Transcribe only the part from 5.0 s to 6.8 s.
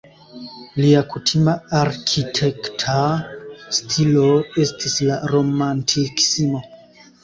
la romantikismo.